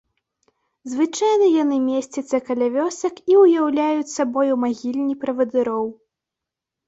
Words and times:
Звычайна 0.91 1.49
яны 1.63 1.75
месцяцца 1.89 2.39
каля 2.47 2.69
вёсак 2.77 3.21
і 3.33 3.37
ўяўляюць 3.43 4.13
сабою 4.17 4.53
магільні 4.65 5.15
правадыроў. 5.25 5.85